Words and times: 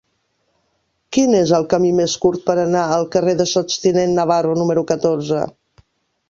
Quin 1.17 1.35
és 1.39 1.51
el 1.57 1.67
camí 1.73 1.91
més 1.99 2.15
curt 2.23 2.41
per 2.47 2.55
anar 2.61 2.87
al 2.97 3.05
carrer 3.17 3.37
del 3.43 3.49
Sots 3.53 3.77
tinent 3.85 4.17
Navarro 4.21 4.57
número 4.63 4.87
catorze? 4.95 5.45